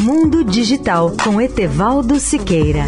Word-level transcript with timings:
Mundo 0.00 0.44
Digital 0.44 1.12
com 1.24 1.40
Etevaldo 1.40 2.20
Siqueira. 2.20 2.84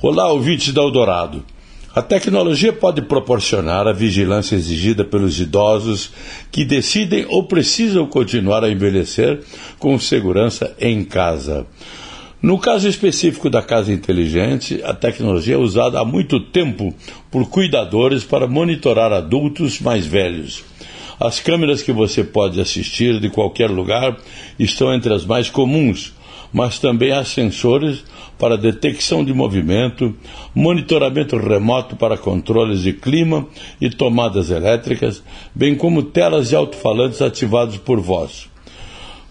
Olá, 0.00 0.30
ouvintes 0.30 0.72
da 0.72 0.80
Eldorado. 0.80 1.44
A 1.92 2.00
tecnologia 2.00 2.72
pode 2.72 3.02
proporcionar 3.02 3.88
a 3.88 3.92
vigilância 3.92 4.54
exigida 4.54 5.04
pelos 5.04 5.40
idosos 5.40 6.12
que 6.52 6.64
decidem 6.64 7.26
ou 7.28 7.48
precisam 7.48 8.06
continuar 8.06 8.62
a 8.62 8.70
envelhecer 8.70 9.40
com 9.80 9.98
segurança 9.98 10.72
em 10.80 11.04
casa. 11.04 11.66
No 12.44 12.58
caso 12.58 12.86
específico 12.86 13.48
da 13.48 13.62
casa 13.62 13.90
inteligente, 13.90 14.78
a 14.84 14.92
tecnologia 14.92 15.54
é 15.54 15.56
usada 15.56 15.98
há 15.98 16.04
muito 16.04 16.38
tempo 16.38 16.94
por 17.30 17.48
cuidadores 17.48 18.22
para 18.22 18.46
monitorar 18.46 19.14
adultos 19.14 19.80
mais 19.80 20.06
velhos. 20.06 20.62
As 21.18 21.40
câmeras 21.40 21.80
que 21.80 21.90
você 21.90 22.22
pode 22.22 22.60
assistir 22.60 23.18
de 23.18 23.30
qualquer 23.30 23.70
lugar 23.70 24.18
estão 24.58 24.92
entre 24.92 25.14
as 25.14 25.24
mais 25.24 25.48
comuns 25.48 26.12
mas 26.52 26.78
também 26.78 27.10
há 27.10 27.24
sensores 27.24 28.04
para 28.38 28.56
detecção 28.56 29.24
de 29.24 29.34
movimento, 29.34 30.14
monitoramento 30.54 31.36
remoto 31.36 31.96
para 31.96 32.16
controles 32.16 32.82
de 32.82 32.92
clima 32.92 33.48
e 33.80 33.90
tomadas 33.90 34.50
elétricas, 34.50 35.20
bem 35.52 35.74
como 35.74 36.00
telas 36.04 36.50
de 36.50 36.54
alto-falantes 36.54 37.20
ativados 37.20 37.76
por 37.78 38.00
voz. 38.00 38.53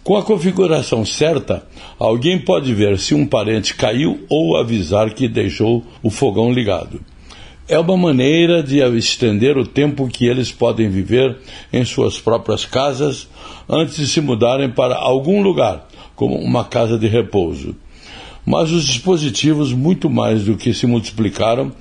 Com 0.03 0.17
a 0.17 0.21
configuração 0.21 1.05
certa, 1.05 1.65
alguém 1.97 2.37
pode 2.37 2.73
ver 2.73 2.99
se 2.99 3.15
um 3.15 3.25
parente 3.25 3.73
caiu 3.73 4.25
ou 4.29 4.57
avisar 4.57 5.13
que 5.13 5.29
deixou 5.29 5.81
o 6.03 6.09
fogão 6.09 6.51
ligado. 6.51 6.99
É 7.69 7.79
uma 7.79 7.95
maneira 7.95 8.61
de 8.61 8.79
estender 8.97 9.57
o 9.57 9.65
tempo 9.65 10.09
que 10.09 10.25
eles 10.25 10.51
podem 10.51 10.89
viver 10.89 11.37
em 11.71 11.85
suas 11.85 12.19
próprias 12.19 12.65
casas 12.65 13.29
antes 13.69 13.95
de 13.95 14.05
se 14.05 14.19
mudarem 14.19 14.69
para 14.69 14.97
algum 14.97 15.41
lugar 15.41 15.87
como 16.17 16.35
uma 16.35 16.65
casa 16.65 16.99
de 16.99 17.07
repouso. 17.07 17.73
Mas 18.45 18.71
os 18.71 18.85
dispositivos, 18.85 19.71
muito 19.71 20.09
mais 20.09 20.43
do 20.43 20.57
que 20.57 20.73
se 20.73 20.85
multiplicaram, 20.85 21.71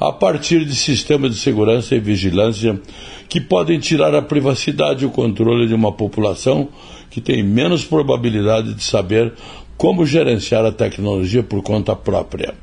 a 0.00 0.10
partir 0.10 0.64
de 0.64 0.74
sistemas 0.74 1.32
de 1.34 1.40
segurança 1.40 1.94
e 1.94 2.00
vigilância 2.00 2.80
que 3.28 3.38
podem 3.38 3.78
tirar 3.78 4.14
a 4.14 4.22
privacidade 4.22 5.04
e 5.04 5.06
o 5.06 5.10
controle 5.10 5.68
de 5.68 5.74
uma 5.74 5.92
população 5.92 6.68
que 7.10 7.20
tem 7.20 7.42
menos 7.42 7.84
probabilidade 7.84 8.72
de 8.72 8.82
saber 8.82 9.34
como 9.76 10.06
gerenciar 10.06 10.64
a 10.64 10.72
tecnologia 10.72 11.42
por 11.42 11.62
conta 11.62 11.94
própria. 11.94 12.54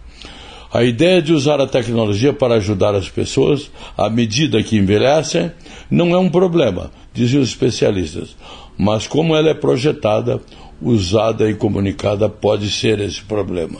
A 0.73 0.83
ideia 0.83 1.21
de 1.21 1.31
usar 1.31 1.61
a 1.61 1.67
tecnologia 1.67 2.33
para 2.33 2.55
ajudar 2.55 2.95
as 2.95 3.07
pessoas 3.07 3.71
à 3.95 4.09
medida 4.09 4.61
que 4.63 4.77
envelhecem 4.77 5.51
não 5.89 6.13
é 6.13 6.17
um 6.17 6.29
problema, 6.29 6.91
dizem 7.13 7.39
os 7.39 7.49
especialistas, 7.49 8.35
mas 8.77 9.07
como 9.07 9.35
ela 9.35 9.49
é 9.49 9.53
projetada, 9.53 10.41
usada 10.81 11.49
e 11.49 11.53
comunicada 11.53 12.27
pode 12.27 12.69
ser 12.69 12.99
esse 12.99 13.21
problema. 13.21 13.79